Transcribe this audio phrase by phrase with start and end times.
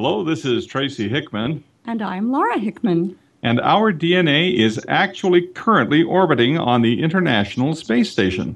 [0.00, 1.64] Hello, this is Tracy Hickman.
[1.84, 3.18] And I'm Laura Hickman.
[3.42, 8.54] And our DNA is actually currently orbiting on the International Space Station.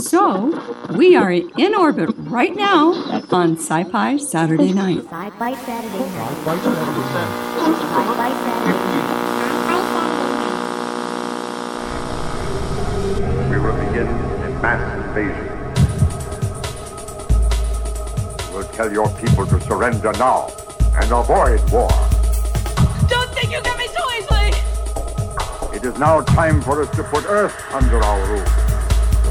[0.00, 0.48] So,
[0.96, 2.94] we are in orbit right now
[3.30, 5.04] on Sci Fi Saturday Night.
[5.04, 6.38] Sci Fi Saturday Night.
[6.46, 7.50] Sci Fi Saturday Night.
[13.50, 15.44] We will begin a mass invasion.
[18.54, 20.48] We'll tell your people to surrender now
[21.00, 21.88] and avoid war.
[23.08, 24.52] Don't think you get me so easily!
[25.76, 28.44] It is now time for us to put Earth under our rule.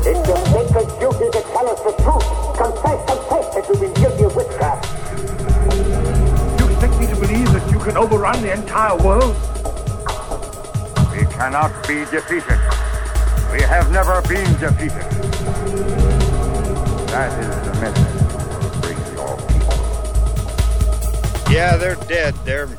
[0.06, 2.28] It's your sacred duty to tell us the truth.
[2.58, 4.88] Confess, confess that you've been guilty of witchcraft.
[6.60, 9.36] You expect me to believe that you can overrun the entire world?
[11.12, 12.60] We cannot be defeated.
[13.52, 15.04] We have never been defeated.
[17.10, 18.17] That is the message.
[21.58, 22.36] Yeah, they're dead.
[22.46, 22.70] They're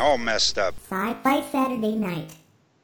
[0.00, 0.74] all messed up.
[0.90, 2.34] Sci-Fi Saturday Night.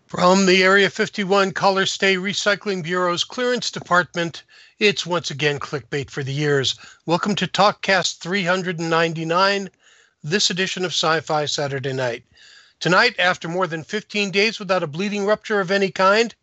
[0.06, 4.44] From the Area 51 Color Stay Recycling Bureau's Clearance Department,
[4.78, 6.76] it's once again clickbait for the years.
[7.06, 9.68] Welcome to TalkCast 399,
[10.22, 12.22] this edition of Sci-Fi Saturday Night.
[12.78, 16.36] Tonight, after more than 15 days without a bleeding rupture of any kind,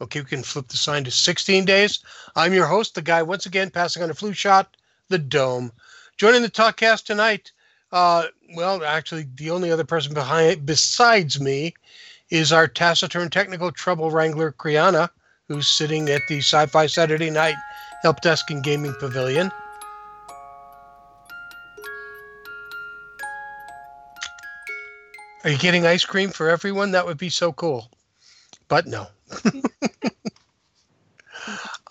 [0.00, 1.98] okay, we can flip the sign to 16 days.
[2.34, 4.78] I'm your host, the guy once again passing on a flu shot,
[5.10, 5.72] the Dome.
[6.16, 7.52] Joining the TalkCast tonight,
[7.92, 8.24] uh,
[8.54, 11.74] well, actually, the only other person behind besides me
[12.30, 15.10] is our taciturn technical trouble wrangler, Kriana,
[15.48, 17.56] who's sitting at the Sci-Fi Saturday Night
[18.02, 19.50] Help Desk and Gaming Pavilion.
[25.42, 26.92] Are you getting ice cream for everyone?
[26.92, 27.90] That would be so cool.
[28.68, 29.06] But no.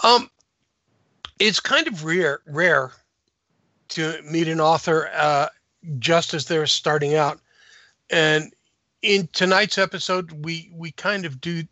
[0.04, 0.30] um,
[1.40, 2.92] it's kind of rare, rare
[3.90, 5.48] to meet an author uh,
[5.98, 7.40] just as they're starting out.
[8.10, 8.54] And
[9.02, 11.64] in tonight's episode, we we kind of do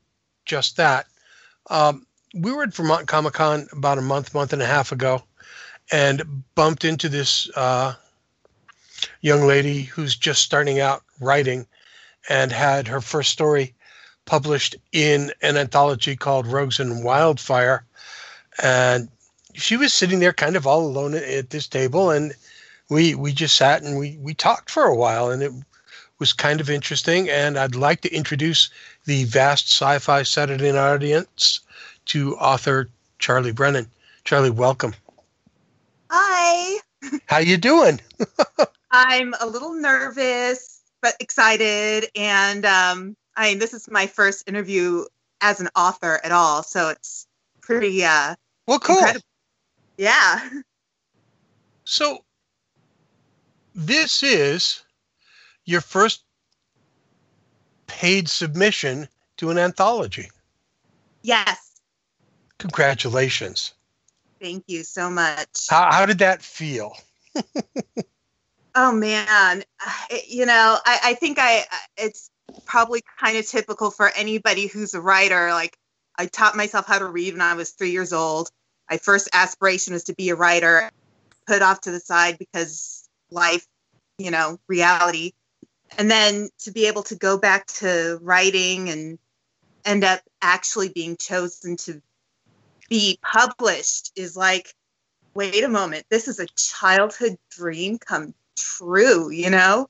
[0.45, 1.07] just that.
[1.69, 5.23] Um, we were at Vermont Comic Con about a month, month and a half ago,
[5.91, 7.93] and bumped into this uh,
[9.21, 11.67] young lady who's just starting out writing,
[12.29, 13.73] and had her first story
[14.25, 17.85] published in an anthology called Rogues and Wildfire,
[18.61, 19.09] and
[19.53, 22.33] she was sitting there kind of all alone at this table, and
[22.89, 25.51] we we just sat and we we talked for a while, and it
[26.19, 27.29] was kind of interesting.
[27.29, 28.69] And I'd like to introduce
[29.05, 31.61] the vast sci-fi Saturday night audience
[32.05, 32.89] to author
[33.19, 33.89] Charlie Brennan.
[34.23, 34.93] Charlie, welcome.
[36.09, 36.79] Hi.
[37.27, 37.99] How you doing?
[38.91, 45.05] I'm a little nervous but excited, and um, I mean, this is my first interview
[45.41, 47.27] as an author at all, so it's
[47.61, 48.03] pretty.
[48.03, 48.35] Uh,
[48.67, 48.97] well, cool.
[48.97, 49.25] Incredible.
[49.97, 50.49] Yeah.
[51.85, 52.19] So,
[53.77, 54.83] this is
[55.65, 56.23] your first
[57.85, 59.07] paid submission
[59.37, 60.29] to an anthology.
[61.21, 61.79] Yes.
[62.57, 63.75] Congratulations.
[64.41, 65.67] Thank you so much.
[65.69, 66.93] How, how did that feel?
[68.75, 69.63] oh man,
[70.27, 71.65] you know, I, I think I
[71.97, 72.31] it's
[72.65, 75.51] probably kind of typical for anybody who's a writer.
[75.51, 75.77] Like
[76.17, 78.49] I taught myself how to read when I was three years old.
[78.89, 80.89] My first aspiration was to be a writer.
[81.45, 83.65] Put off to the side because life,
[84.17, 85.33] you know, reality.
[85.97, 89.19] And then to be able to go back to writing and
[89.85, 92.01] end up actually being chosen to
[92.89, 94.73] be published is like,
[95.33, 99.89] wait a moment, this is a childhood dream come true, you know?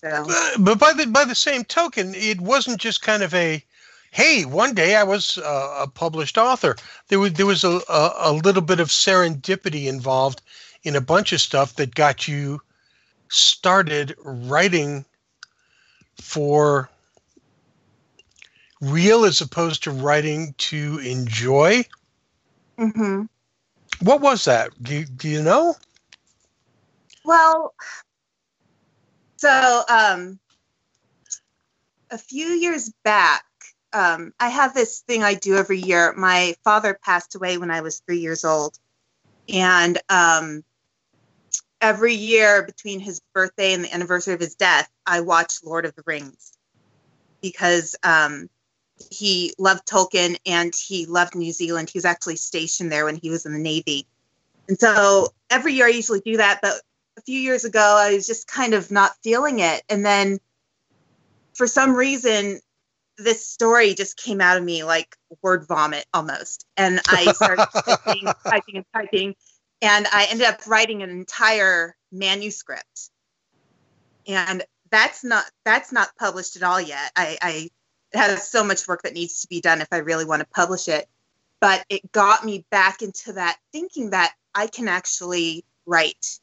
[0.00, 0.26] So.
[0.58, 3.64] But by the by the same token, it wasn't just kind of a,
[4.10, 6.74] hey, one day I was uh, a published author.
[7.06, 10.42] There was there was a, a, a little bit of serendipity involved
[10.84, 12.60] in a bunch of stuff that got you
[13.28, 15.04] started writing
[16.20, 16.90] for
[18.80, 21.84] real as opposed to writing to enjoy.
[22.78, 23.22] Mm-hmm.
[24.00, 24.70] What was that?
[24.82, 25.76] Do you, do you know?
[27.24, 27.74] Well,
[29.36, 30.38] so um,
[32.10, 33.44] a few years back,
[33.92, 36.12] um, I have this thing I do every year.
[36.16, 38.78] My father passed away when I was three years old,
[39.48, 40.64] and um,
[41.82, 45.94] every year between his birthday and the anniversary of his death, I watch Lord of
[45.96, 46.52] the Rings
[47.42, 48.48] because um,
[49.10, 51.90] he loved Tolkien and he loved New Zealand.
[51.90, 54.06] He was actually stationed there when he was in the Navy.
[54.68, 56.60] And so every year I usually do that.
[56.62, 56.80] But
[57.18, 59.82] a few years ago, I was just kind of not feeling it.
[59.88, 60.38] And then
[61.54, 62.60] for some reason,
[63.18, 66.64] this story just came out of me like word vomit almost.
[66.76, 69.34] And I started typing, typing and typing
[69.82, 73.10] and I ended up writing an entire manuscript.
[74.26, 77.10] and that's not that's not published at all yet.
[77.16, 77.70] I, I
[78.12, 80.46] it has so much work that needs to be done if I really want to
[80.46, 81.08] publish it.
[81.60, 86.38] But it got me back into that thinking that I can actually write,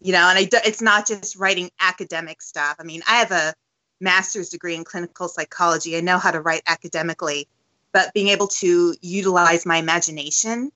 [0.00, 2.76] you know, and I do, it's not just writing academic stuff.
[2.80, 3.54] I mean, I have a
[4.00, 5.96] master's degree in clinical psychology.
[5.96, 7.46] I know how to write academically,
[7.92, 10.72] but being able to utilize my imagination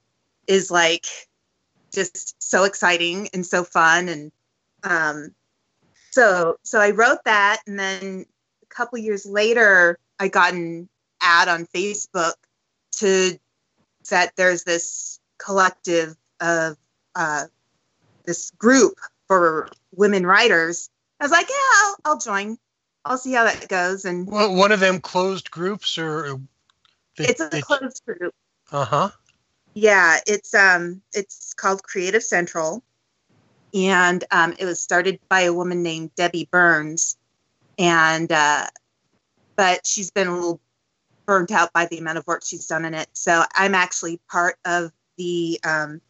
[0.47, 1.07] is like
[1.96, 4.32] just so exciting and so fun and
[4.84, 5.34] um,
[6.10, 8.26] so so I wrote that and then
[8.62, 10.88] a couple years later I got an
[11.20, 12.34] ad on Facebook
[12.98, 13.38] to
[14.10, 16.76] that there's this collective of
[17.14, 17.44] uh,
[18.25, 20.90] this group for women writers.
[21.20, 22.58] I was like, yeah, I'll, I'll join.
[23.04, 24.04] I'll see how that goes.
[24.04, 26.40] And well, one of them closed groups, or
[27.16, 28.34] they, it's a they, closed group.
[28.70, 29.10] Uh huh.
[29.76, 32.82] Yeah, it's um, it's called Creative Central,
[33.75, 37.19] and um, it was started by a woman named Debbie Burns,
[37.78, 38.69] and uh,
[39.55, 40.62] but she's been a little
[41.26, 43.06] burnt out by the amount of work she's done in it.
[43.12, 46.00] So I'm actually part of the um,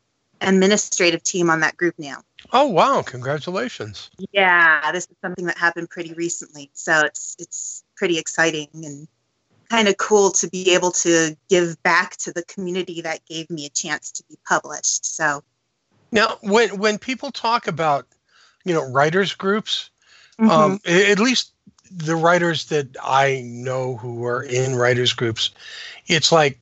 [0.41, 2.23] administrative team on that group now.
[2.53, 3.03] Oh wow!
[3.03, 4.11] Congratulations.
[4.31, 9.09] Yeah, this is something that happened pretty recently, so it's it's pretty exciting and
[9.69, 13.67] kind of cool to be able to give back to the community that gave me
[13.67, 15.05] a chance to be published.
[15.17, 15.43] So
[16.13, 18.07] now, when when people talk about
[18.65, 19.91] you know writers groups,
[20.39, 20.51] mm-hmm.
[20.51, 21.53] um, at least
[21.91, 25.51] the writers that I know who are in writers groups,
[26.07, 26.59] it's like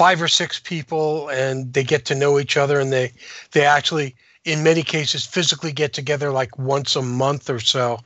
[0.00, 3.12] five or six people and they get to know each other and they
[3.52, 4.16] they actually
[4.46, 8.00] in many cases physically get together like once a month or so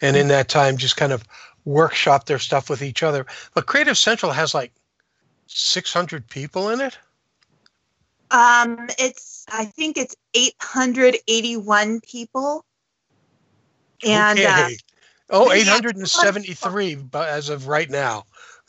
[0.00, 1.24] and in that time just kind of
[1.64, 4.72] workshop their stuff with each other but creative central has like
[5.46, 6.98] 600 people in it
[8.30, 12.64] um it's i think it's 881 people
[14.04, 14.46] and okay.
[14.46, 14.68] uh,
[15.34, 18.24] Oh, 873 but as of right now.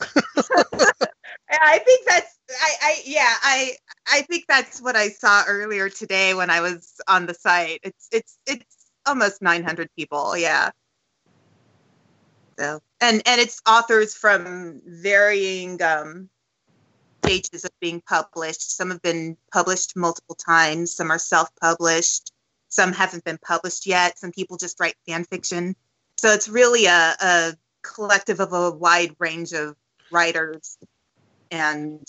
[1.50, 3.72] I think that's I, I yeah, I
[4.10, 7.80] I think that's what I saw earlier today when I was on the site.
[7.82, 8.64] It's it's it's
[9.04, 10.70] almost 900 people, yeah.
[12.58, 16.28] So, and and it's authors from varying um
[17.24, 18.76] stages of being published.
[18.76, 22.32] Some have been published multiple times, some are self-published,
[22.68, 24.18] some haven't been published yet.
[24.18, 25.74] Some people just write fan fiction.
[26.18, 29.76] So it's really a, a collective of a wide range of
[30.10, 30.76] writers
[31.50, 32.06] and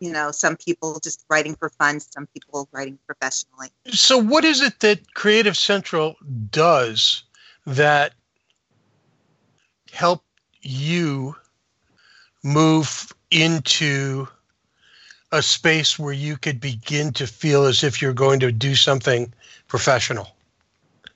[0.00, 4.60] you know some people just writing for fun some people writing professionally so what is
[4.60, 6.16] it that creative central
[6.50, 7.22] does
[7.66, 8.14] that
[9.94, 10.24] help
[10.62, 11.34] you
[12.42, 14.28] move into
[15.32, 19.32] a space where you could begin to feel as if you're going to do something
[19.68, 20.34] professional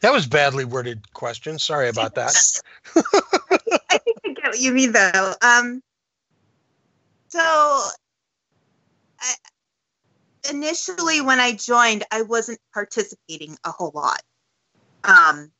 [0.00, 1.58] that was badly worded question.
[1.58, 2.34] Sorry about that.
[2.96, 5.34] I think I get what you mean, though.
[5.42, 5.82] Um,
[7.28, 9.34] so, I,
[10.50, 14.22] initially, when I joined, I wasn't participating a whole lot.
[15.02, 15.50] Um,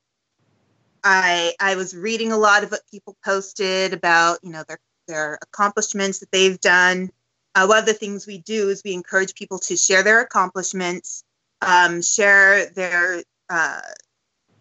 [1.04, 5.38] I I was reading a lot of what people posted about, you know, their their
[5.42, 7.10] accomplishments that they've done.
[7.54, 11.24] Uh, one of the things we do is we encourage people to share their accomplishments,
[11.62, 13.80] um, share their uh,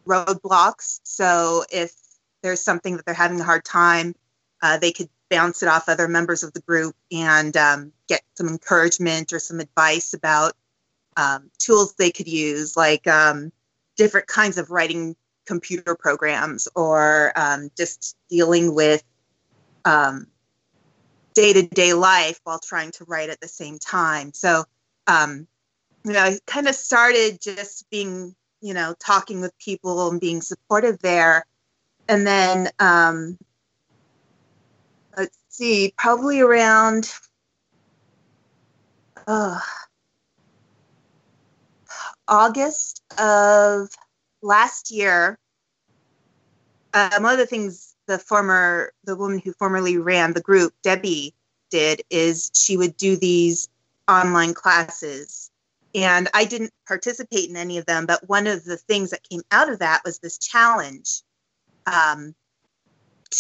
[0.08, 1.00] roadblocks.
[1.04, 1.94] So if
[2.42, 4.16] there's something that they're having a hard time,
[4.62, 8.48] uh, they could bounce it off other members of the group and um, get some
[8.48, 10.54] encouragement or some advice about
[11.18, 13.52] um, tools they could use, like um,
[13.98, 15.16] different kinds of writing
[15.48, 19.04] computer programs or um, just dealing with
[21.34, 24.34] day to day life while trying to write at the same time.
[24.34, 24.66] So,
[25.08, 25.48] um,
[26.04, 30.42] you know, I kind of started just being you know, talking with people and being
[30.42, 31.46] supportive there.
[32.08, 33.38] And then, um,
[35.16, 37.12] let's see, probably around
[39.28, 39.60] uh,
[42.28, 43.90] August of
[44.42, 45.38] last year,
[46.94, 51.34] um, one of the things the former, the woman who formerly ran the group, Debbie,
[51.70, 53.68] did is she would do these
[54.08, 55.52] online classes.
[55.94, 59.42] And I didn't participate in any of them, but one of the things that came
[59.52, 61.22] out of that was this challenge
[61.86, 62.34] um,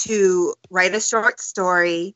[0.04, 2.16] to write a short story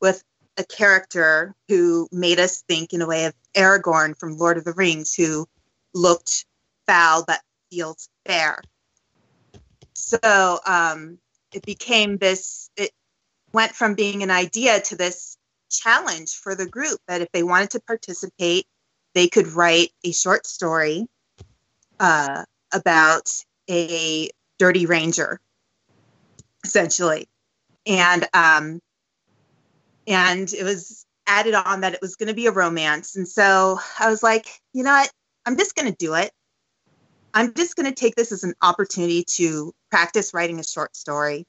[0.00, 0.22] with
[0.58, 4.72] a character who made us think in a way of Aragorn from Lord of the
[4.72, 5.46] Rings, who
[5.94, 6.46] looked
[6.86, 8.62] foul but feels fair.
[9.94, 11.18] So um,
[11.52, 12.90] it became this, it
[13.52, 15.36] went from being an idea to this
[15.70, 18.66] challenge for the group that if they wanted to participate,
[19.14, 21.06] they could write a short story
[21.98, 23.30] uh, about
[23.70, 25.40] a dirty ranger,
[26.64, 27.26] essentially,
[27.86, 28.80] and um,
[30.06, 33.80] and it was added on that it was going to be a romance, and so
[33.98, 35.10] I was like, you know what,
[35.46, 36.30] I'm just going to do it.
[37.36, 41.46] I'm just going to take this as an opportunity to practice writing a short story.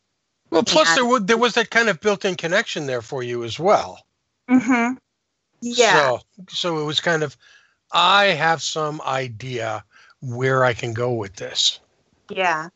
[0.50, 3.46] Well, plus And- there was there was that kind of built-in connection there for you
[3.46, 4.06] as well.
[4.50, 4.96] Mm-hmm.
[5.62, 5.94] Yeah.
[5.94, 7.38] So, so it was kind of,
[7.94, 9.84] I have some idea
[10.22, 11.80] where I can go with this.
[12.30, 12.68] Yeah.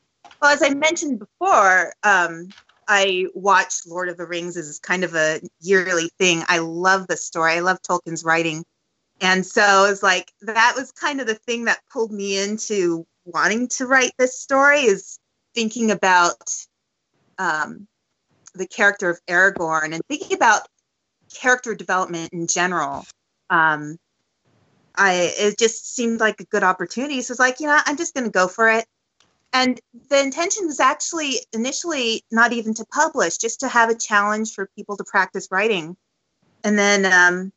[0.42, 2.48] Well, as I mentioned before, um,
[2.88, 6.44] I watch Lord of the Rings as kind of a yearly thing.
[6.48, 7.54] I love the story.
[7.54, 8.64] I love Tolkien's writing.
[9.22, 13.68] And so it's like that was kind of the thing that pulled me into wanting
[13.68, 15.20] to write this story is
[15.54, 16.42] thinking about
[17.38, 17.88] um,
[18.56, 20.68] the character of Aragorn and thinking about
[21.34, 23.06] character development in general.
[23.52, 23.98] Um,
[24.96, 27.22] I it just seemed like a good opportunity.
[27.22, 28.86] So it's like, you know, I'm just going to go for it.
[29.54, 34.54] And the intention was actually initially not even to publish, just to have a challenge
[34.54, 35.96] for people to practice writing.
[36.64, 37.52] And then um,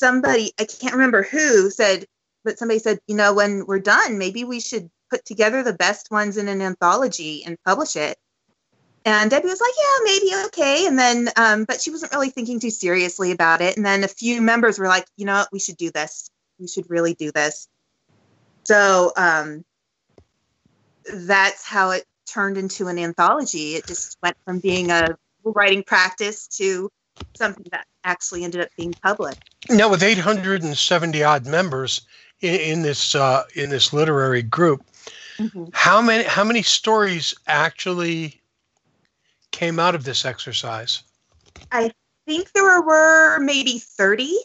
[0.00, 2.06] somebody, I can't remember who, said,
[2.42, 6.10] but somebody said, you know, when we're done, maybe we should put together the best
[6.10, 8.18] ones in an anthology and publish it.
[9.04, 10.86] And Debbie was like, yeah, maybe okay.
[10.86, 13.76] And then, um, but she wasn't really thinking too seriously about it.
[13.76, 16.30] And then a few members were like, you know we should do this.
[16.58, 17.68] We should really do this.
[18.64, 19.64] So um,
[21.12, 23.74] that's how it turned into an anthology.
[23.74, 26.90] It just went from being a writing practice to
[27.34, 29.36] something that actually ended up being public.
[29.68, 32.02] Now, with 870 odd members
[32.40, 34.84] in, in this uh, in this literary group,
[35.72, 38.40] how many how many stories actually
[39.50, 41.02] came out of this exercise?
[41.72, 41.90] I
[42.26, 44.36] think there were, were maybe 30.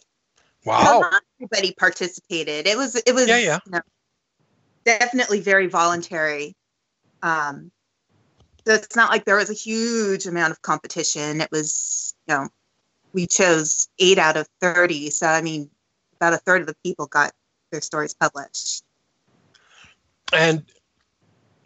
[0.65, 1.01] Wow.
[1.01, 2.67] Not everybody participated.
[2.67, 3.59] It was it was Yeah, yeah.
[3.65, 3.81] you know,
[4.83, 6.55] definitely very voluntary.
[7.21, 7.71] Um,
[8.65, 11.39] so it's not like there was a huge amount of competition.
[11.41, 12.47] It was, you know,
[13.15, 15.09] we chose eight out of 30.
[15.09, 15.69] So, I mean,
[16.17, 17.31] about a third of the people got
[17.71, 18.83] their stories published.
[20.33, 20.63] And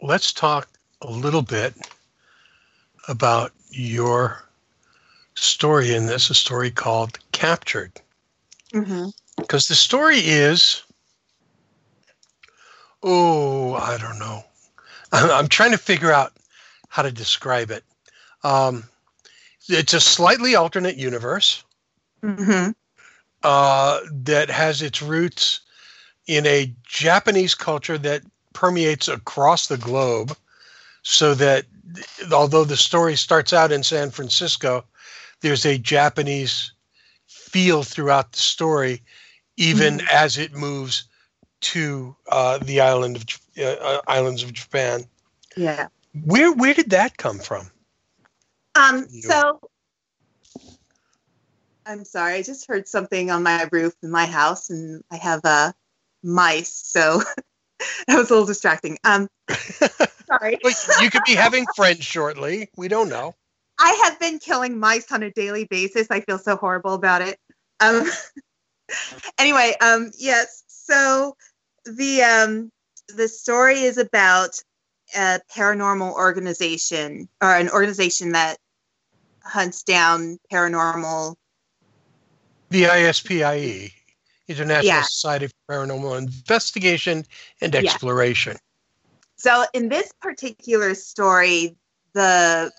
[0.00, 0.68] let's talk
[1.02, 1.74] a little bit
[3.08, 4.44] about your
[5.34, 8.00] story in this, a story called Captured.
[8.72, 9.08] Mm-hmm.
[9.36, 10.84] Because the story is,
[13.02, 14.44] oh, I don't know.
[15.10, 16.32] I'm, I'm trying to figure out
[16.88, 17.82] how to describe it.
[18.44, 18.84] Um,
[19.70, 21.64] it's a slightly alternate universe
[22.22, 22.72] Mm-hmm.
[23.42, 25.60] uh, that has its roots
[26.26, 28.22] in a Japanese culture that
[28.52, 30.36] permeates across the globe.
[31.02, 31.64] So that
[32.30, 34.84] although the story starts out in San Francisco,
[35.40, 36.72] there's a Japanese
[37.26, 39.02] feel throughout the story,
[39.56, 41.04] even as it moves
[41.62, 43.24] to uh, the island of
[43.58, 45.04] uh, uh, islands of Japan.
[45.56, 45.88] Yeah.
[46.24, 47.70] Where where did that come from?
[48.80, 49.60] Um, so
[51.84, 55.40] I'm sorry, I just heard something on my roof in my house and I have
[55.44, 55.72] uh,
[56.22, 57.22] mice, so
[58.06, 58.98] that was a little distracting.
[59.04, 59.28] Um,
[60.26, 60.58] sorry.
[60.62, 62.70] Well, you could be having friends shortly.
[62.76, 63.34] We don't know.
[63.78, 66.06] I have been killing mice on a daily basis.
[66.10, 67.38] I feel so horrible about it.
[67.80, 68.04] Um,
[69.38, 70.62] anyway, um, yes.
[70.68, 71.36] So
[71.84, 72.70] the um,
[73.08, 74.60] the story is about
[75.16, 78.58] a paranormal organization or an organization that
[79.44, 81.36] hunts down paranormal.
[82.70, 83.92] The ISPIE,
[84.48, 85.02] International Yeah.
[85.02, 87.24] Society for Paranormal Investigation
[87.60, 87.80] and Yeah.
[87.80, 88.58] Exploration.
[89.36, 91.76] So in this particular story,
[92.12, 92.70] the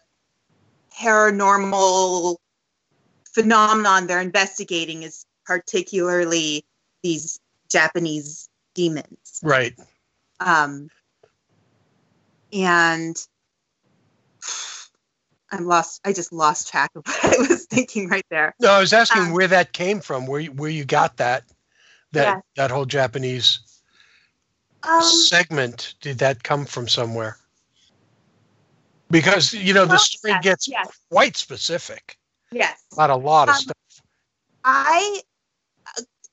[0.98, 2.38] paranormal
[3.34, 6.66] phenomenon they're investigating is particularly
[7.02, 7.40] these
[7.70, 9.40] Japanese demons.
[9.42, 9.76] Right.
[10.40, 10.90] Um,
[12.54, 13.18] and
[15.52, 16.02] I'm lost.
[16.06, 18.56] I just lost track of what I was thinking right there.
[18.60, 21.44] No, I was asking Um, where that came from, where you, where you got that
[22.14, 22.40] that Yeah.
[22.56, 23.60] that whole Japanese
[24.84, 25.96] Um, segment.
[26.02, 27.38] Did that come from somewhere?
[29.10, 30.88] Because you know the Well, story yes, gets yes.
[31.10, 32.18] quite specific
[32.52, 32.80] yes.
[32.94, 33.76] about a lot of Um, stuff.
[34.64, 35.22] I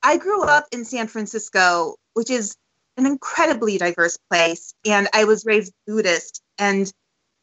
[0.01, 2.55] I grew up in San Francisco, which is
[2.95, 6.91] an incredibly diverse place, and I was raised Buddhist, and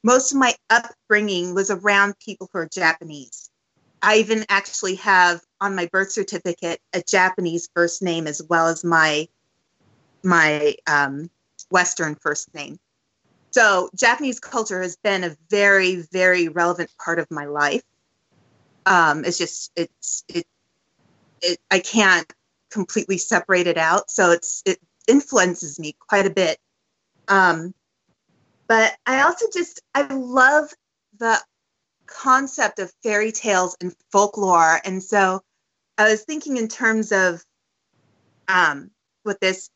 [0.06, 3.50] most of my upbringing was around people who are Japanese.
[4.00, 8.84] I even actually have on my birth certificate a Japanese first name as well as
[8.84, 9.26] my
[10.22, 11.28] my um,
[11.72, 12.78] Western first name.
[13.50, 17.82] So Japanese culture has been a very, very relevant part of my life.
[18.86, 20.46] Um, it's just it's it,
[21.42, 22.32] it I can't
[22.70, 24.08] completely separate it out.
[24.12, 26.58] So it's it influences me quite a bit.
[27.26, 27.75] Um,
[28.68, 30.73] but I also just I love
[31.18, 31.38] the
[32.06, 35.40] concept of fairy tales and folklore, and so
[35.99, 37.42] I was thinking in terms of
[38.49, 38.90] um,
[39.25, 39.70] with this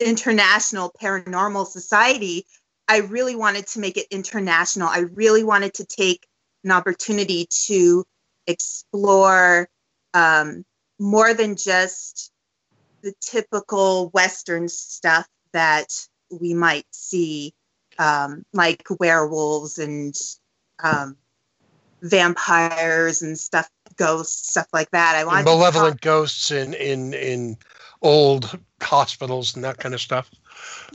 [0.00, 2.46] international paranormal society.
[2.88, 4.88] I really wanted to make it international.
[4.88, 6.26] I really wanted to take
[6.64, 8.04] an opportunity to
[8.46, 9.68] explore
[10.14, 10.64] um,
[10.98, 12.30] more than just
[13.02, 17.52] the typical Western stuff that we might see,
[18.02, 20.18] um, like werewolves and
[20.82, 21.16] um,
[22.02, 25.14] vampires and stuff, ghosts, stuff like that.
[25.16, 27.56] I wanted malevolent ghosts in in in
[28.02, 30.30] old hospitals and that kind of stuff.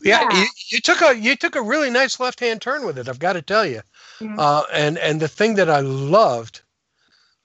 [0.03, 0.41] Yeah, Yeah.
[0.41, 3.07] You, you took a you took a really nice left hand turn with it.
[3.07, 3.81] I've got to tell you.
[4.19, 4.37] Mhm.
[4.37, 6.61] Uh, and and the thing that I loved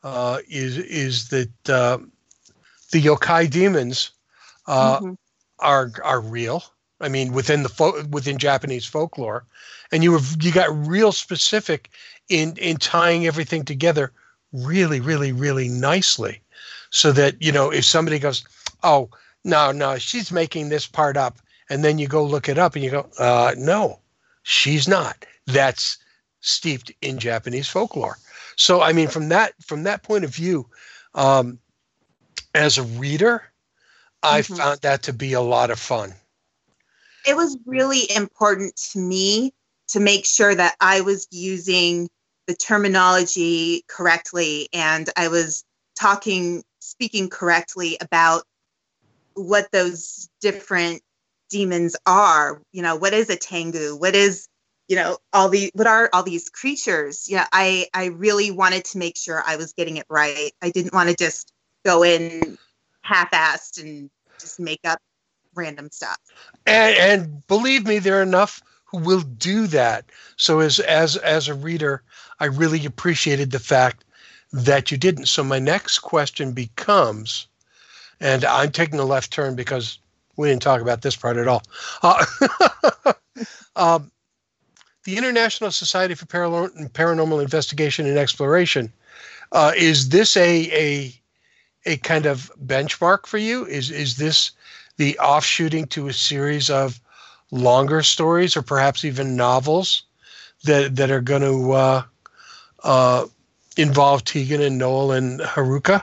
[0.03, 1.99] uh, is is that uh,
[2.91, 4.11] the yokai demons
[4.67, 5.17] uh, Mhm.
[5.61, 6.65] are are real.
[7.03, 9.45] I mean, within the fo- within Japanese folklore,
[9.91, 11.91] and you were you got real specific
[12.29, 14.13] in in tying everything together
[14.53, 16.41] really, really, really nicely,
[16.91, 18.45] so that you know if somebody goes,
[18.83, 19.11] oh
[19.45, 22.85] no no she's making this part up, and then you go look it up and
[22.85, 23.99] you go, uh, no,
[24.43, 25.27] she's not.
[25.47, 25.99] That's
[26.41, 28.19] steeped in Japanese folklore.
[28.57, 30.69] So I mean, from that from that point of view,
[31.15, 31.59] um,
[32.55, 33.43] as a reader,
[34.23, 34.57] I Mhm.
[34.57, 36.15] found that to be a lot of fun.
[37.27, 39.53] It was really important to me
[39.89, 42.09] to make sure that I was using
[42.47, 45.65] the terminology correctly and I was
[45.99, 48.45] talking, speaking correctly about
[49.35, 51.03] what those different
[51.51, 52.61] demons are.
[52.73, 53.97] You know, what is a tengu?
[53.97, 54.49] What is,
[54.89, 57.27] you know, all the what are all these creatures?
[57.29, 60.53] Yeah, I I really wanted to make sure I was getting it right.
[60.63, 61.53] I didn't want to just
[61.85, 62.59] go in
[63.03, 64.99] half-assed and just make up
[65.55, 66.19] random stuff.
[66.67, 70.05] and, and believe me there are enough who will do that.
[70.37, 72.03] So as as as a reader
[72.41, 74.05] i really appreciated the fact
[74.53, 75.27] that you didn't.
[75.27, 77.47] So my next question becomes
[78.21, 79.99] and i'm taking a left turn because
[80.37, 81.63] we didn't talk about this part at all.
[82.03, 82.25] Uh,
[83.77, 84.11] um,
[85.05, 88.93] the international society for Paranor- paranormal investigation and exploration
[89.53, 91.22] uh, is this a a
[91.85, 94.53] a kind of benchmark for you is is this
[94.97, 97.01] the offshooting to a series of
[97.51, 100.05] longer stories or perhaps even novels
[100.65, 102.03] that that are going to uh,
[102.85, 103.27] uh,
[103.77, 106.03] involve Tegan and Noel and Haruka?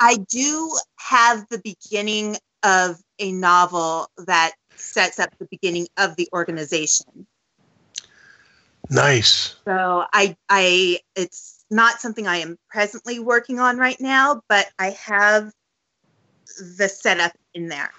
[0.00, 6.28] I do have the beginning of a novel that sets up the beginning of the
[6.32, 7.26] organization.
[8.90, 9.56] Nice.
[9.64, 14.90] So I I it's not something I am presently working on right now, but I
[14.90, 15.52] have
[16.78, 17.90] the setup in there.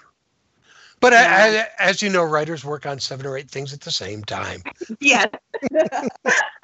[1.00, 1.46] But a- Yeah.
[1.78, 4.62] a- as you know, writers work on seven or eight things at the same time.
[5.00, 5.28] Yes.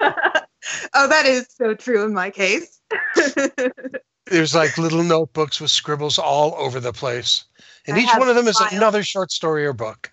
[0.01, 2.81] oh, that is so true in my case.
[4.25, 7.45] There's like little notebooks with scribbles all over the place,
[7.85, 8.73] and I each one of them is files.
[8.73, 10.11] another short story or book,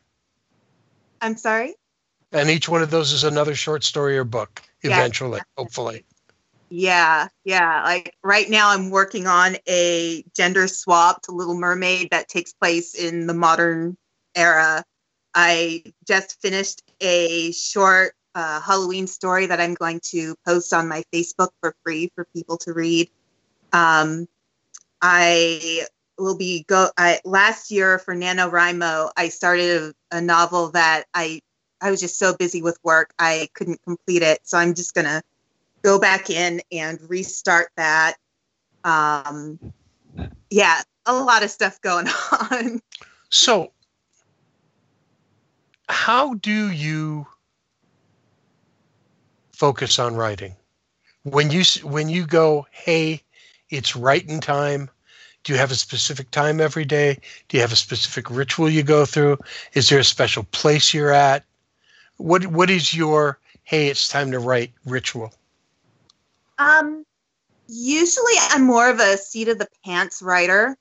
[1.23, 1.75] I'm sorry.
[2.33, 4.61] and each one of those is another short story or book.
[4.83, 6.05] Yeah, Eventually, hopefully.
[6.75, 7.83] Yeah, yeah.
[7.85, 13.27] Like right now, I'm working on a gender swapped Little Mermaid that takes place in
[13.27, 13.99] the modern
[14.35, 14.83] era.
[15.35, 21.03] I just finished a short uh, Halloween story that I'm going to post on my
[21.13, 23.11] Facebook for free for people to read.
[23.75, 24.27] Um,
[25.03, 25.85] I
[26.17, 26.89] will be go.
[26.97, 31.43] I, last year for NaNoWriMo, I started a, a novel that I
[31.83, 34.39] I was just so busy with work I couldn't complete it.
[34.45, 35.23] So I'm just gonna
[35.83, 38.15] go back in and restart that.
[38.85, 39.59] Um,
[40.51, 42.09] yeah, a lot of stuff going
[42.51, 42.81] on.
[43.31, 43.73] So,
[45.89, 47.27] how do you
[49.53, 50.57] focus on writing
[51.23, 53.23] when you when you go, "Hey,
[53.71, 54.91] it's writing time"?
[55.45, 57.19] Do you have a specific time every day?
[57.49, 59.39] Do you have a specific ritual you go through?
[59.75, 61.45] Is there a special place you're at?
[62.17, 65.33] What what is your "Hey, it's time to write" ritual?
[66.59, 67.05] Um,
[67.69, 70.77] usually I'm more of a seat of the pants writer,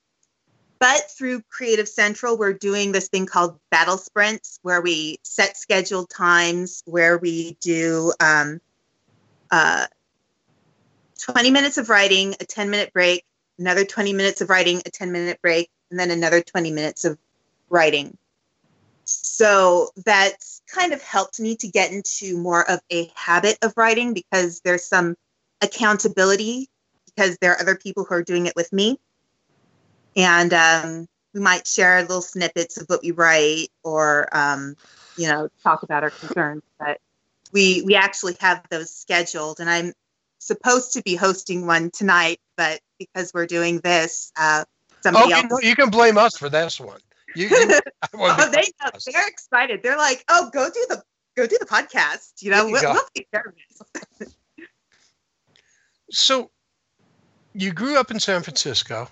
[0.79, 6.09] but through Creative Central, we're doing this thing called battle sprints where we set scheduled
[6.09, 8.59] times where we do um,
[9.51, 9.85] uh,
[11.19, 13.23] 20 minutes of writing, a 10 minute break,
[13.59, 17.17] another 20 minutes of writing, a 10 minute break, and then another 20 minutes of
[17.69, 18.17] writing.
[19.05, 24.13] So that's kind of helped me to get into more of a habit of writing
[24.13, 25.15] because there's some
[25.61, 26.69] accountability
[27.05, 28.99] because there are other people who are doing it with me.
[30.15, 34.75] And um, we might share little snippets of what we write or um,
[35.17, 36.99] you know talk about our concerns but
[37.51, 39.59] we we actually have those scheduled.
[39.59, 39.93] And i'm
[40.39, 44.63] supposed to be hosting one tonight but because we're doing this uh
[45.03, 46.99] somebody Oh, else you, you can blame us for this one.
[47.35, 47.79] You, you,
[48.15, 49.83] oh, they know, they're excited.
[49.83, 51.03] They're like oh go do the
[51.35, 52.65] go do the podcast you know?
[52.65, 53.53] You we'll, we'll take care of
[54.19, 54.35] this
[56.11, 56.49] so
[57.53, 59.07] you grew up in San Francisco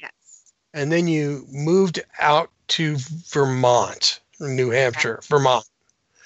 [0.00, 2.96] yes and then you moved out to
[3.30, 5.64] Vermont, New Hampshire, Vermont.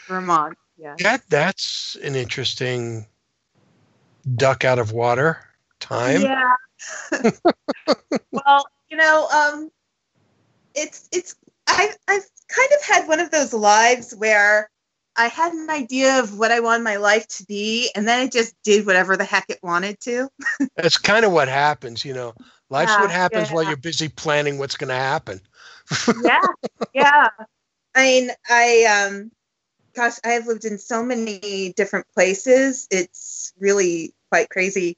[0.08, 3.06] vermont yeah That that's an interesting
[4.36, 5.38] duck out of water
[5.80, 6.22] time.
[6.22, 6.54] Yeah.
[8.30, 9.70] well, you know, um,
[10.74, 11.34] it's it's
[11.66, 14.70] I I've kind of had one of those lives where
[15.16, 18.32] I had an idea of what I wanted my life to be, and then it
[18.32, 20.28] just did whatever the heck it wanted to.
[20.76, 22.34] That's kind of what happens, you know.
[22.70, 25.40] Life's what Yeah, happens while you're busy planning what's going to happen.
[26.24, 26.40] yeah,
[26.94, 27.28] yeah.
[27.94, 29.30] I mean, I um,
[29.94, 32.88] gosh, I have lived in so many different places.
[32.90, 34.96] It's really quite crazy,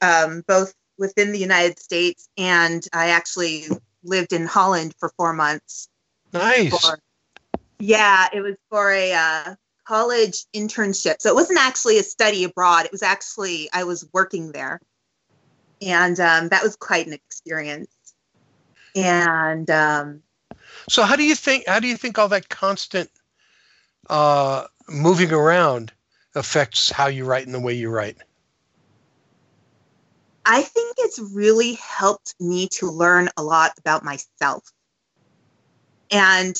[0.00, 3.64] um, both within the United States and I actually
[4.04, 5.88] lived in Holland for four months.
[6.32, 6.70] Nice.
[6.70, 6.98] for-
[7.78, 9.54] yeah, it was for a uh,
[9.86, 11.16] college internship.
[11.20, 12.86] So it wasn't actually a study abroad.
[12.86, 14.80] It was actually I was working there,
[15.80, 17.90] and um, that was quite an experience.
[18.94, 20.22] And um,
[20.88, 23.10] So how do you think how do you think all that constant
[24.08, 25.92] uh, moving around
[26.34, 28.16] affects how you write and the way you write?
[30.48, 34.70] I think it's really helped me to learn a lot about myself.
[36.10, 36.56] And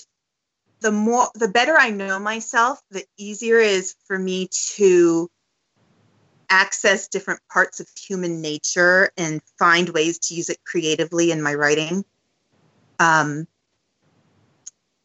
[0.86, 5.28] the more the better I know myself, the easier it is for me to
[6.48, 11.54] access different parts of human nature and find ways to use it creatively in my
[11.54, 12.04] writing.
[13.00, 13.48] Um,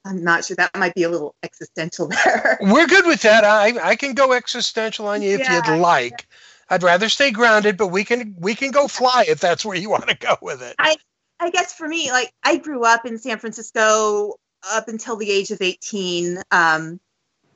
[0.05, 2.59] I'm not sure that might be a little existential there.
[2.61, 3.43] We're good with that.
[3.43, 6.27] I I can go existential on you if Yeah, you'd like.
[6.69, 9.89] I'd rather stay grounded, but we can we can go fly if that's where you
[9.89, 10.75] want to go with it.
[10.77, 10.97] I
[11.39, 14.35] I guess for me, like I grew up in San Francisco
[14.69, 16.41] up until the age of 18.
[16.51, 16.99] Um,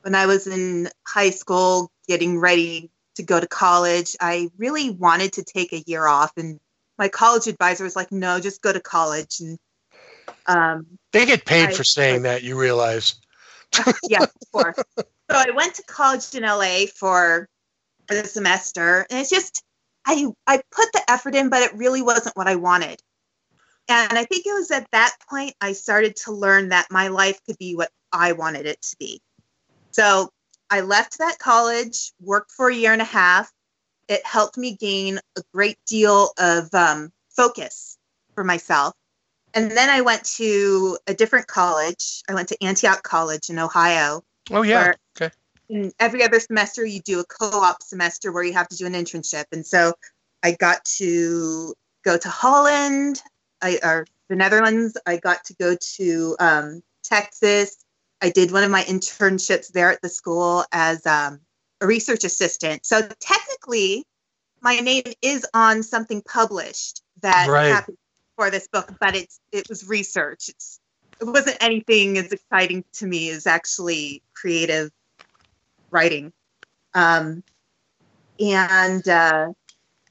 [0.02, 5.34] when I was in high school, getting ready to go to college, I really wanted
[5.34, 6.60] to take a year off, and
[6.98, 9.58] my college advisor was like, "No, just go to college." And
[10.46, 13.16] um, They get paid I- for saying that, you realize.
[14.08, 14.76] yeah, of course.
[14.96, 17.48] So I went to college in LA for
[18.06, 19.62] for the semester, and it's just
[20.06, 23.00] I I put the effort in, but it really wasn't what I wanted.
[23.88, 27.40] And I think it was at that point I started to learn that my life
[27.46, 29.20] could be what I wanted it to be.
[29.92, 30.30] So
[30.70, 33.52] I left that college, worked for a year and a half.
[34.08, 37.96] It helped me gain a great deal of um, focus
[38.34, 38.94] for myself.
[39.54, 42.22] And then I went to a different college.
[42.28, 44.22] I went to Antioch College in Ohio.
[44.50, 44.92] Oh yeah.
[45.20, 45.34] Okay.
[45.70, 48.86] And every other semester, you do a co op semester where you have to do
[48.86, 49.44] an internship.
[49.52, 49.94] And so
[50.42, 53.22] I got to go to Holland,
[53.62, 54.96] I, or the Netherlands.
[55.06, 57.84] I got to go to um, Texas.
[58.22, 61.40] I did one of my internships there at the school as um,
[61.80, 62.86] a research assistant.
[62.86, 64.04] So technically,
[64.62, 67.68] my name is on something published that Right.
[67.68, 67.98] happened
[68.36, 70.48] for this book, but it's it was research.
[70.48, 70.80] It's
[71.20, 74.90] it wasn't anything as exciting to me as actually creative
[75.90, 76.32] writing.
[76.94, 77.42] Um,
[78.38, 79.48] and uh,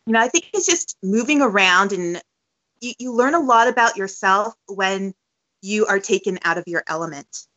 [0.06, 2.22] you know, I think it's just moving around, and
[2.82, 5.14] you, you learn a lot about yourself when
[5.62, 7.48] you are taken out of your element.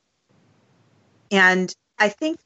[1.30, 2.40] And I think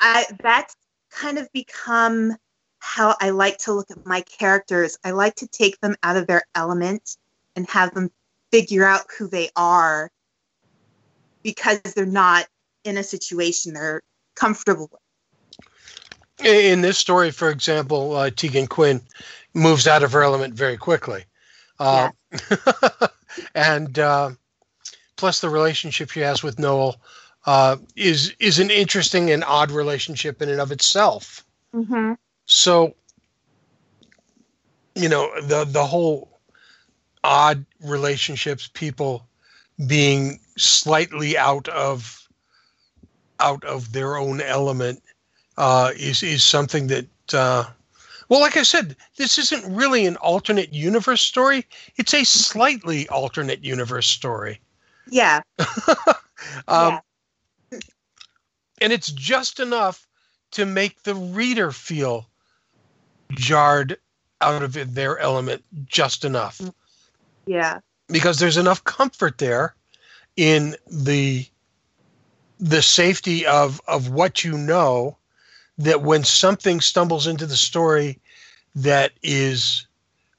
[0.00, 0.76] I that's
[1.10, 2.36] kind of become
[2.78, 4.98] how I like to look at my characters.
[5.02, 7.16] I like to take them out of their element
[7.54, 8.10] and have them
[8.52, 10.10] figure out who they are
[11.42, 12.46] because they're not
[12.84, 14.02] in a situation they're
[14.34, 15.00] comfortable with.
[16.46, 19.00] In this story, for example, uh, Tegan Quinn
[19.54, 21.24] moves out of her element very quickly.
[21.78, 22.10] Uh,
[23.54, 24.30] and uh,
[25.16, 26.96] plus, the relationship she has with Noel
[27.46, 31.44] uh, is is an interesting and odd relationship in and of itself.
[31.74, 32.14] Mm-hmm.
[32.46, 32.94] So,
[34.94, 36.40] you know, the the whole
[37.24, 39.26] odd relationships, people
[39.86, 42.26] being slightly out of
[43.40, 45.02] out of their own element,
[45.56, 47.06] uh, is is something that.
[48.28, 51.66] Well, like I said, this isn't really an alternate universe story.
[51.96, 54.60] It's a slightly alternate universe story.
[55.08, 55.40] Yeah.
[56.68, 57.00] Um,
[57.72, 60.06] And it's just enough
[60.50, 62.28] to make the reader feel
[63.30, 63.96] jarred
[64.42, 66.60] out of their element, just enough.
[67.46, 67.80] Yeah.
[68.08, 69.74] Because there's enough comfort there
[70.36, 71.46] in the
[72.58, 75.16] the safety of of what you know
[75.78, 78.18] that when something stumbles into the story
[78.74, 79.86] that is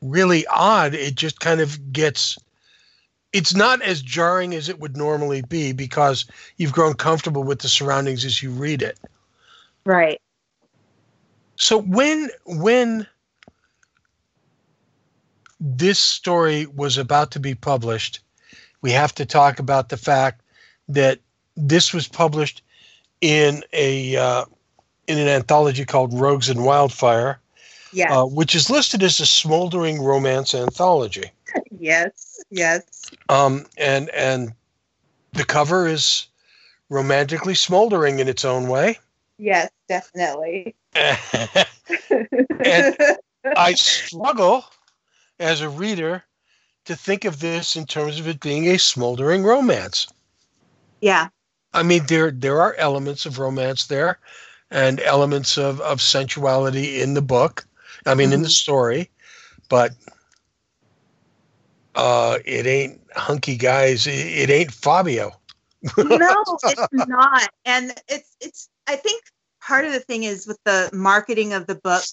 [0.01, 2.37] really odd it just kind of gets
[3.33, 6.25] it's not as jarring as it would normally be because
[6.57, 8.99] you've grown comfortable with the surroundings as you read it
[9.85, 10.21] Right.
[11.55, 13.07] so when when
[15.59, 18.19] this story was about to be published,
[18.81, 20.41] we have to talk about the fact
[20.87, 21.19] that
[21.55, 22.61] this was published
[23.21, 24.45] in a uh,
[25.07, 27.39] in an anthology called Rogues and Wildfire,
[27.93, 28.11] Yes.
[28.11, 31.31] uh, which is listed as a smoldering romance anthology.
[31.79, 32.39] yes.
[32.49, 32.83] Yes.
[33.29, 34.53] Um, and and
[35.33, 36.27] the cover is
[36.89, 38.99] romantically smoldering in its own way.
[39.37, 39.69] Yes.
[39.87, 40.75] Definitely.
[40.95, 41.17] and
[43.55, 44.65] I struggle
[45.39, 46.23] as a reader
[46.85, 50.07] to think of this in terms of it being a smoldering romance.
[51.01, 51.27] yeah.
[51.73, 54.19] I mean, there there are elements of romance there,
[54.71, 57.65] and elements of of sensuality in the book.
[58.05, 59.09] I mean, in the story,
[59.69, 59.91] but
[61.95, 64.07] uh, it ain't hunky guys.
[64.07, 65.31] It, it ain't Fabio.
[65.97, 67.49] no, it's not.
[67.65, 69.23] And it's it's I think
[69.61, 72.03] part of the thing is with the marketing of the book,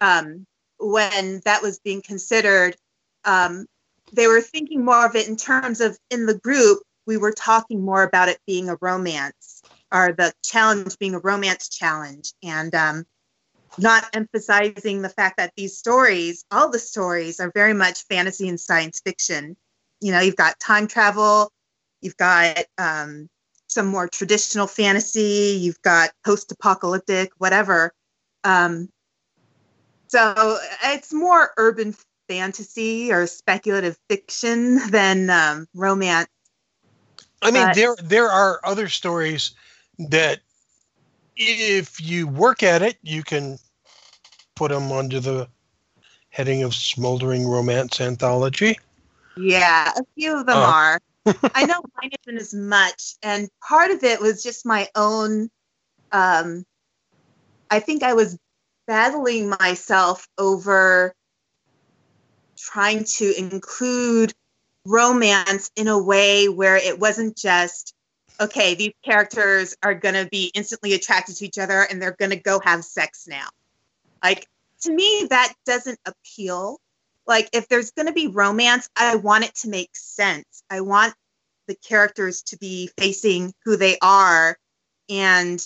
[0.00, 0.46] um,
[0.78, 2.76] when that was being considered,
[3.24, 3.66] um,
[4.12, 7.84] they were thinking more of it in terms of in the group, we were talking
[7.84, 9.55] more about it being a romance
[9.92, 13.06] or the challenge being a romance challenge and um,
[13.78, 18.60] not emphasizing the fact that these stories, all the stories, are very much fantasy and
[18.60, 19.56] science fiction.
[20.00, 21.52] You know, you've got time travel,
[22.00, 23.28] you've got um,
[23.68, 27.92] some more traditional fantasy, you've got post apocalyptic, whatever.
[28.44, 28.88] Um,
[30.08, 31.94] so it's more urban
[32.28, 36.28] fantasy or speculative fiction than um, romance.
[37.42, 39.52] I mean, But- there there are other stories
[39.98, 40.40] that,
[41.36, 43.58] if you work at it, you can
[44.54, 45.48] put them under the
[46.30, 48.78] heading of smoldering romance anthology.
[49.36, 50.60] Yeah, a few of them Uh.
[50.60, 51.00] are.
[51.54, 55.50] I know mine isn't as much, and part of it was just my own.
[56.12, 56.64] Um,
[57.70, 58.38] I think I was
[58.86, 61.14] battling myself over
[62.56, 64.32] trying to include
[64.84, 67.92] romance in a way where it wasn't just
[68.40, 72.30] okay these characters are going to be instantly attracted to each other and they're going
[72.30, 73.48] to go have sex now.
[74.22, 74.46] Like
[74.82, 76.80] to me that doesn't appeal.
[77.26, 80.62] Like if there's going to be romance i want it to make sense.
[80.70, 81.14] I want
[81.66, 84.56] the characters to be facing who they are
[85.08, 85.60] and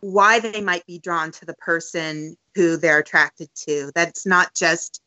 [0.00, 3.92] why they might be drawn to the person who they're attracted to.
[3.94, 5.00] That's not just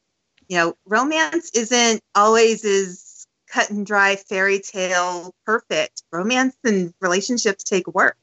[0.48, 3.13] you know romance isn't always as
[3.54, 8.18] cut and dry fairy tale perfect romance and relationships take work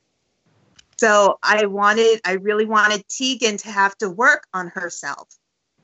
[0.97, 5.29] so i wanted i really wanted tegan to have to work on herself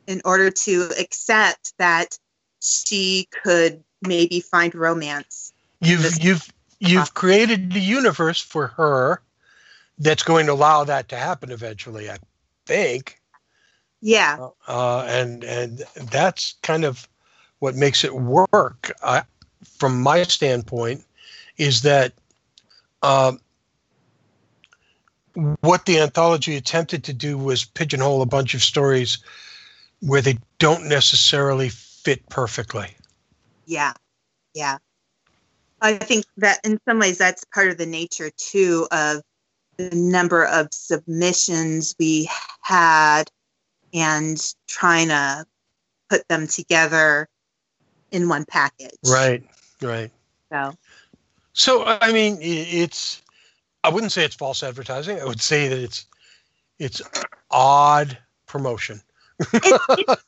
[0.07, 2.19] in order to accept that
[2.61, 5.53] she could maybe find romance.
[5.81, 9.23] You've you've you've created the universe for her
[9.99, 12.11] that's going to allow that to happen eventually.
[12.11, 12.19] I
[12.67, 13.21] think,
[14.01, 17.09] Yeah, uh, and and that's kind of
[17.59, 18.93] what makes it work.
[19.03, 19.23] I,
[19.79, 21.05] from my standpoint,
[21.57, 22.13] is that
[23.03, 23.41] um,
[25.61, 29.19] what the anthology attempted to do was pigeonhole a bunch of stories
[30.01, 32.95] where they don't necessarily fit perfectly.
[33.67, 33.93] yeah,
[34.55, 34.79] yeah.
[35.81, 39.23] I think that in some ways that's part of the nature too of
[39.77, 42.31] the number of submissions we
[42.63, 43.25] had
[43.93, 45.45] and trying to
[46.09, 47.29] put them together
[48.11, 48.97] in one package.
[49.05, 49.45] Right,
[49.83, 50.11] right.
[50.53, 50.73] So
[51.53, 53.23] So I mean, it's
[53.85, 55.21] I wouldn't say it's false advertising.
[55.21, 56.07] I would say that it's
[56.79, 57.03] it's
[57.51, 59.01] odd promotion.
[59.53, 60.19] it, it,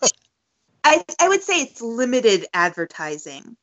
[0.85, 3.57] I, I would say it's limited advertising.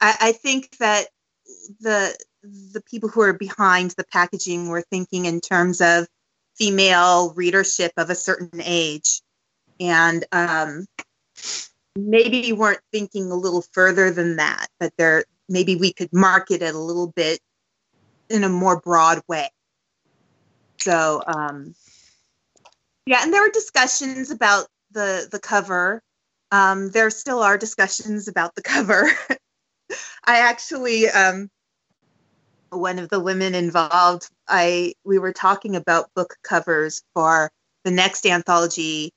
[0.00, 1.08] I, I think that
[1.80, 6.06] the the people who are behind the packaging were thinking in terms of
[6.56, 9.20] female readership of a certain age,
[9.80, 10.86] and um,
[11.96, 14.66] maybe weren't thinking a little further than that.
[14.78, 17.40] But there, maybe we could market it a little bit
[18.28, 19.50] in a more broad way.
[20.80, 21.74] So, um,
[23.06, 26.02] yeah, and there were discussions about the the cover.
[26.50, 29.08] Um, there still are discussions about the cover.
[30.24, 31.50] I actually, um,
[32.70, 37.50] one of the women involved, I we were talking about book covers for
[37.84, 39.12] the next anthology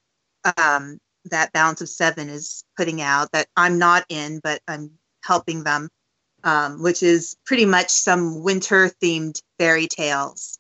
[0.58, 3.32] um, that Balance of Seven is putting out.
[3.32, 4.92] That I'm not in, but I'm
[5.24, 5.90] helping them.
[6.44, 10.60] um, which is pretty much some winter themed fairy tales.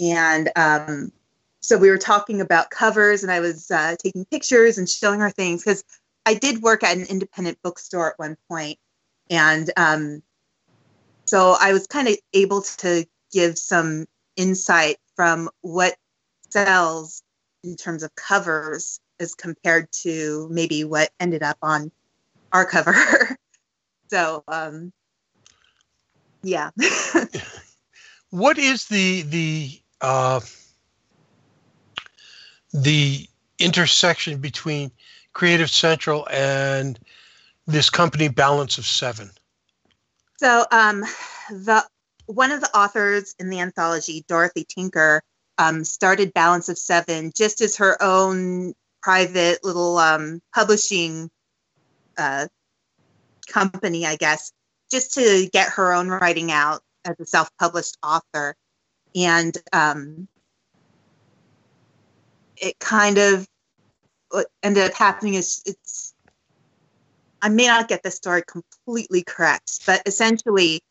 [0.00, 1.12] And um,
[1.60, 5.30] so we were talking about covers, and I was uh, taking pictures and showing her
[5.30, 5.84] things because
[6.24, 8.78] I did work at an independent bookstore at one point,
[9.28, 10.22] and um,
[11.26, 15.96] so I was kind of able to give some insight from what
[16.50, 17.22] sells
[17.64, 21.90] in terms of covers as compared to maybe what ended up on
[22.52, 22.94] our cover.
[24.10, 24.92] so, um,
[26.42, 26.70] yeah.
[28.30, 30.40] what is the the uh,
[32.72, 33.26] the
[33.58, 34.90] intersection between
[35.32, 36.98] Creative Central and
[37.66, 39.30] this company Balance of Seven?
[40.38, 41.04] So, um,
[41.50, 41.84] the
[42.26, 45.22] one of the authors in the anthology, Dorothy Tinker,
[45.56, 48.74] um, started Balance of Seven just as her own
[49.08, 51.30] private little um, publishing
[52.18, 52.46] uh,
[53.46, 54.52] company, I guess,
[54.90, 58.54] just to get her own writing out as a self-published author,
[59.16, 60.28] and um,
[62.58, 63.48] it kind of
[64.62, 66.12] ended up happening is it's
[67.40, 70.82] I may not get the story completely correct, but essentially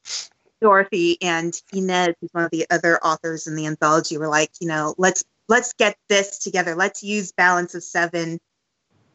[0.60, 4.68] Dorothy and Inez, who's one of the other authors in the anthology, were like, you
[4.68, 6.76] know, let's let's get this together.
[6.76, 8.40] Let's use Balance of Seven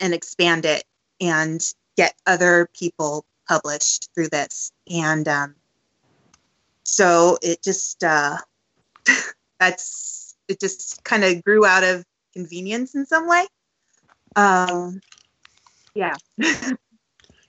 [0.01, 0.85] and expand it
[1.21, 1.63] and
[1.97, 4.73] get other people published through this.
[4.91, 5.55] And um,
[6.85, 8.39] so it just uh,
[9.61, 13.47] that's it just kind of grew out of convenience in some way.
[14.37, 15.01] Um,
[15.95, 16.17] yeah.
[16.39, 16.75] yeah,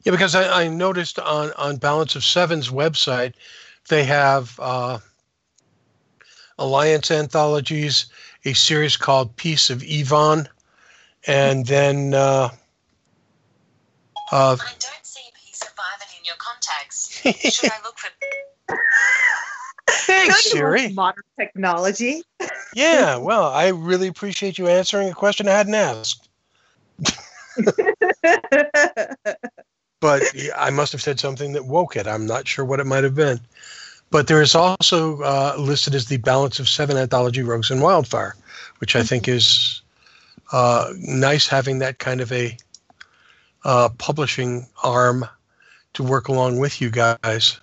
[0.05, 3.33] because I, I, noticed on on Balance of Seven's website
[3.89, 4.99] they have uh,
[6.57, 8.05] Alliance anthologies,
[8.45, 10.47] a series called Piece of Yvonne,
[11.27, 12.13] and then.
[12.13, 12.49] Uh,
[14.31, 17.21] uh, I don't see a piece of Ivan in your contacts.
[17.55, 18.09] Should I look for?
[19.89, 20.91] Thanks, Siri.
[20.93, 22.23] Modern technology.
[22.73, 26.29] yeah, well, I really appreciate you answering a question I hadn't asked.
[29.99, 30.23] but
[30.57, 32.07] I must have said something that woke it.
[32.07, 33.39] I'm not sure what it might have been.
[34.13, 38.35] But there is also uh, listed as the Balance of Seven anthology, Rogues and Wildfire,
[38.77, 39.07] which I mm-hmm.
[39.07, 39.81] think is
[40.51, 42.55] uh, nice having that kind of a
[43.65, 45.25] uh, publishing arm
[45.93, 47.59] to work along with you guys.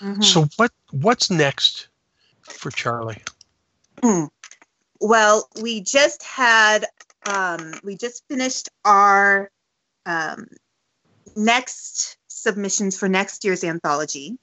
[0.00, 0.22] Mm-hmm.
[0.22, 1.88] So what what's next
[2.42, 3.24] for Charlie?
[4.00, 4.28] Mm.
[5.00, 6.86] Well, we just had
[7.26, 9.50] um, we just finished our
[10.06, 10.46] um,
[11.34, 14.38] next submissions for next year's anthology.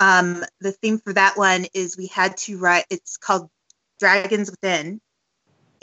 [0.00, 3.48] Um, the theme for that one is we had to write, it's called
[3.98, 5.00] Dragons Within.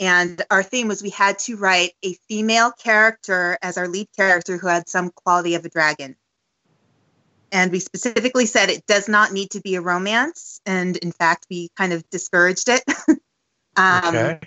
[0.00, 4.56] And our theme was we had to write a female character as our lead character
[4.56, 6.16] who had some quality of a dragon.
[7.52, 10.60] And we specifically said it does not need to be a romance.
[10.66, 12.82] And in fact, we kind of discouraged it.
[13.76, 14.40] um, okay.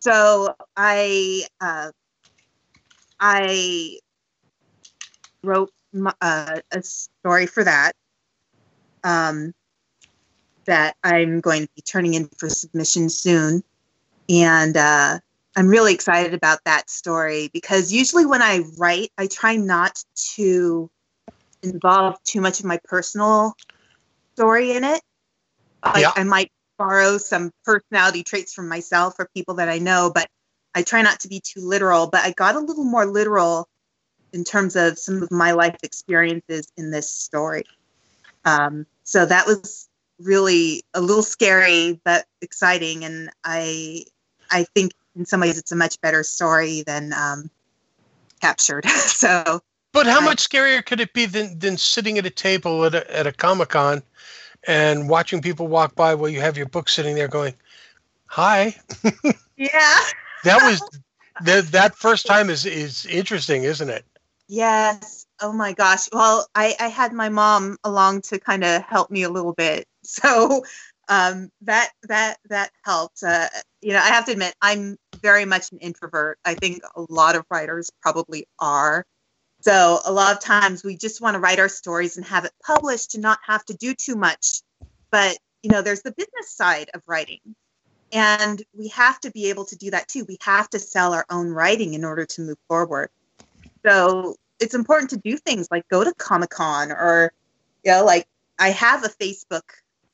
[0.00, 1.90] So I, uh,
[3.20, 3.98] I
[5.42, 5.70] wrote
[6.20, 7.92] uh, a story for that
[9.06, 9.54] um,
[10.66, 13.62] that I'm going to be turning in for submission soon.
[14.28, 15.20] And uh,
[15.56, 20.02] I'm really excited about that story because usually when I write, I try not
[20.34, 20.90] to
[21.62, 23.54] involve too much of my personal
[24.34, 25.00] story in it.
[25.84, 26.12] Like yeah.
[26.16, 30.28] I might borrow some personality traits from myself or people that I know, but
[30.74, 32.08] I try not to be too literal.
[32.08, 33.68] But I got a little more literal
[34.32, 37.62] in terms of some of my life experiences in this story.
[38.46, 43.04] Um, so that was really a little scary but exciting.
[43.04, 44.04] And i
[44.50, 47.50] i think in some ways it's a much better story than um,
[48.40, 48.86] captured.
[48.96, 52.84] So but how I, much scarier could it be than than sitting at a table
[52.84, 54.02] at a, at a comic-con
[54.66, 57.54] and watching people walk by while you have your book sitting there going
[58.26, 58.76] hi.
[59.58, 60.00] Yeah.
[60.44, 60.82] That was
[61.44, 64.04] that that first time is is interesting isn't it?
[64.48, 66.08] Yes Oh my gosh.
[66.12, 69.86] Well, I, I had my mom along to kind of help me a little bit.
[70.08, 70.62] So
[71.08, 73.24] um, that that that helped.
[73.24, 73.48] Uh,
[73.82, 76.38] you know, I have to admit, I'm very much an introvert.
[76.44, 79.04] I think a lot of writers probably are.
[79.62, 82.52] So a lot of times we just want to write our stories and have it
[82.64, 84.62] published and not have to do too much.
[85.10, 87.40] But you know, there's the business side of writing.
[88.12, 90.24] And we have to be able to do that too.
[90.28, 93.10] We have to sell our own writing in order to move forward.
[93.84, 97.32] So it's important to do things like go to Comic Con or,
[97.84, 98.26] you know, like
[98.58, 99.62] I have a Facebook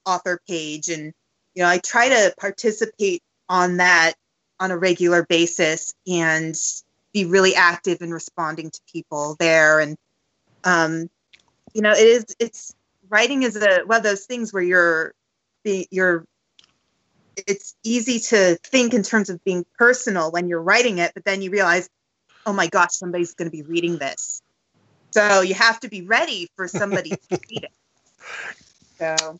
[0.04, 1.12] author page and,
[1.54, 4.14] you know, I try to participate on that
[4.58, 6.56] on a regular basis and
[7.12, 9.80] be really active in responding to people there.
[9.80, 9.96] And,
[10.64, 11.10] um,
[11.74, 12.74] you know, it is, it's
[13.08, 15.14] writing is a one of those things where you're
[15.64, 16.26] you're
[17.36, 21.42] it's easy to think in terms of being personal when you're writing it, but then
[21.42, 21.88] you realize,
[22.46, 24.42] oh my gosh, somebody's going to be reading this.
[25.12, 27.72] So you have to be ready for somebody to read it.
[28.98, 29.38] So,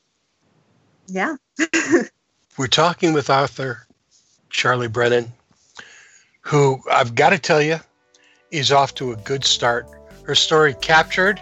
[1.06, 1.36] yeah.
[2.58, 3.86] We're talking with author
[4.50, 5.32] Charlie Brennan,
[6.42, 7.78] who I've got to tell you
[8.50, 9.88] is off to a good start.
[10.24, 11.40] Her story, Captured,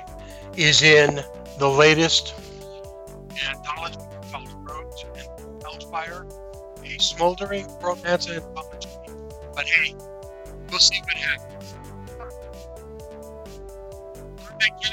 [0.56, 1.22] is in
[1.58, 2.34] the latest
[3.48, 3.98] anthology
[4.30, 6.26] called Roads and Hellfire,
[6.84, 8.88] a smoldering romance anthology.
[9.54, 9.94] But hey,
[10.70, 11.49] we'll see what happens.
[14.60, 14.84] Thank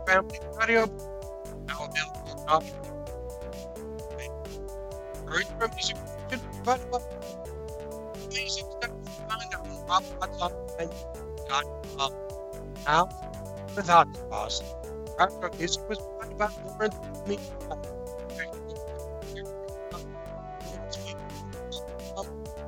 [0.07, 0.87] Family Radio,
[1.67, 2.65] now available on
[5.71, 6.83] music but to find
[10.41, 10.87] on the
[12.87, 13.09] Now,
[13.75, 14.63] without cost,
[15.19, 15.99] our music was
[16.39, 16.95] brought.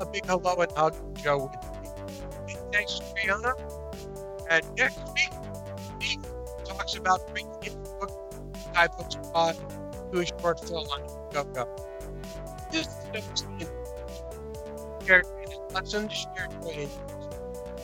[0.01, 1.51] A big hello and hug Joe.
[2.81, 3.01] Thanks.
[4.49, 5.31] And next week,
[6.01, 6.18] he
[6.64, 8.33] talks about bringing in the book
[8.72, 9.57] type of spot
[10.12, 11.68] to a short film on Go.
[12.72, 13.45] This is
[15.07, 15.26] shared
[15.74, 16.89] lessons, shared joy,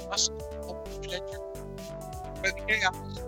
[0.08, 0.32] must
[0.64, 1.44] help you that you're
[2.36, 3.25] for the chaos.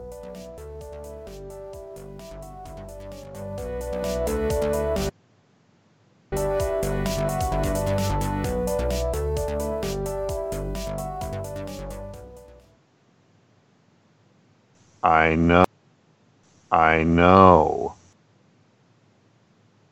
[15.36, 15.67] Know.